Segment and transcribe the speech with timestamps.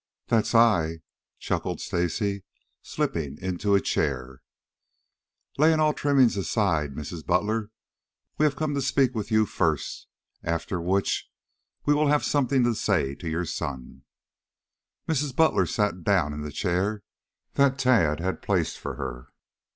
[0.29, 1.01] "That's I,"
[1.37, 2.43] chuckled Stacy,
[2.81, 4.41] slipping into a chair.
[5.59, 7.23] "Laying all trimmings aside, Mrs.
[7.23, 7.69] Butler,
[8.39, 10.07] we have come to speak with you first,
[10.41, 11.29] after which
[11.85, 14.01] we'll have something to say to your son."
[15.07, 15.35] Mrs.
[15.35, 17.03] Butler sat down in the chair
[17.53, 19.27] that Tad had placed for her.